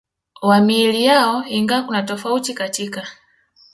wa 0.41 0.61
miili 0.61 1.05
yao 1.05 1.45
ingawa 1.47 1.83
kuna 1.83 2.03
tofauti 2.03 2.53
katika 2.53 3.07